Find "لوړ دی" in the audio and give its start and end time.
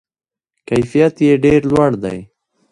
1.71-2.19